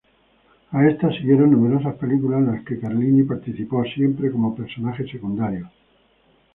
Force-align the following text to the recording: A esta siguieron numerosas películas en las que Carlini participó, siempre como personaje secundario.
A 0.71 0.83
esta 0.87 1.11
siguieron 1.11 1.51
numerosas 1.51 1.93
películas 1.97 2.39
en 2.39 2.47
las 2.47 2.65
que 2.65 2.79
Carlini 2.79 3.21
participó, 3.21 3.83
siempre 3.83 4.31
como 4.31 4.55
personaje 4.55 5.05
secundario. 5.07 5.69